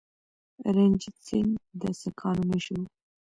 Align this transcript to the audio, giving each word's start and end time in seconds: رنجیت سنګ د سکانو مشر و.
رنجیت 0.75 1.15
سنګ 1.27 1.51
د 1.81 1.83
سکانو 2.01 2.43
مشر 2.51 2.77
و. 2.81 2.85